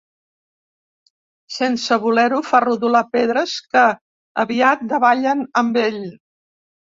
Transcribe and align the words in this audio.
Sense 1.57 1.97
voler-ho 2.05 2.39
fa 2.47 2.61
rodolar 2.65 3.03
pedres 3.17 3.53
que, 3.75 3.83
aviat, 4.45 4.83
davallen 4.95 5.45
amb 5.63 5.81
ell. 5.85 6.01